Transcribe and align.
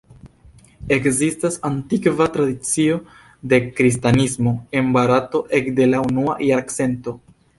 Ekzistas 0.93 1.57
antikva 1.69 2.27
tradicio 2.37 2.97
de 3.53 3.59
kristanismo 3.81 4.55
en 4.81 4.91
Barato 4.97 5.45
ekde 5.61 5.89
la 5.93 6.03
unua 6.09 6.39
jarcento. 6.49 7.17